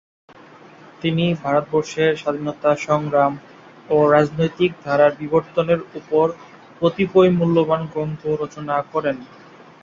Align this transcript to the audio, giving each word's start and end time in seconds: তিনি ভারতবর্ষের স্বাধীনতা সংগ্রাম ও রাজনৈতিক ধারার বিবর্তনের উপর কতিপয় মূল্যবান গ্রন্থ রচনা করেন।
তিনি 1.01 1.25
ভারতবর্ষের 1.43 2.11
স্বাধীনতা 2.15 2.71
সংগ্রাম 2.87 3.33
ও 3.89 4.07
রাজনৈতিক 4.11 4.71
ধারার 4.83 5.11
বিবর্তনের 5.21 5.81
উপর 5.99 6.25
কতিপয় 6.81 7.31
মূল্যবান 7.37 7.81
গ্রন্থ 7.91 8.21
রচনা 8.41 8.75
করেন। 8.93 9.17